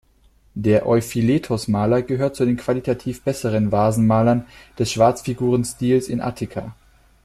[0.55, 4.47] Der Euphiletos-Maler gehört zu den qualitativ besseren Vasenmalern
[4.79, 6.73] des schwarzfigurigen Stils in Attika.